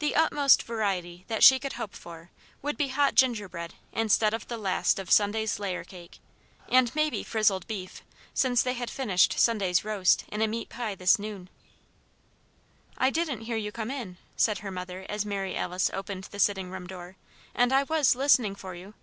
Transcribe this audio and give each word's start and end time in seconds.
The 0.00 0.16
utmost 0.16 0.64
variety 0.64 1.24
that 1.28 1.44
she 1.44 1.60
could 1.60 1.74
hope 1.74 1.94
for 1.94 2.32
would 2.60 2.76
be 2.76 2.88
hot 2.88 3.14
gingerbread 3.14 3.74
instead 3.92 4.34
of 4.34 4.48
the 4.48 4.58
last 4.58 4.98
of 4.98 5.12
Sunday's 5.12 5.60
layer 5.60 5.84
cake, 5.84 6.18
and 6.68 6.92
maybe 6.96 7.22
frizzled 7.22 7.64
beef, 7.68 8.02
since 8.34 8.64
they 8.64 8.72
had 8.72 8.90
finished 8.90 9.38
Sunday's 9.38 9.84
roast 9.84 10.24
in 10.26 10.42
a 10.42 10.48
meat 10.48 10.70
pie 10.70 10.96
this 10.96 11.20
noon. 11.20 11.48
"I 12.98 13.10
didn't 13.10 13.42
hear 13.42 13.56
you 13.56 13.70
come 13.70 13.92
in," 13.92 14.16
said 14.36 14.58
her 14.58 14.72
mother 14.72 15.06
as 15.08 15.24
Mary 15.24 15.56
Alice 15.56 15.88
opened 15.94 16.24
the 16.32 16.40
sitting 16.40 16.68
room 16.72 16.88
door, 16.88 17.14
"and 17.54 17.72
I 17.72 17.84
was 17.84 18.16
listening 18.16 18.56
for 18.56 18.74
you." 18.74 18.94